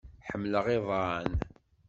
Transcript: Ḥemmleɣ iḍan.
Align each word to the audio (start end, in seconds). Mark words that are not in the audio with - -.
Ḥemmleɣ 0.29 0.65
iḍan. 0.75 1.31